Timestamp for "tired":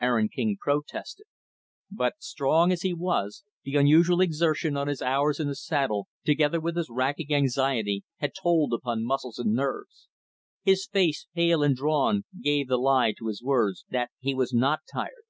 14.92-15.22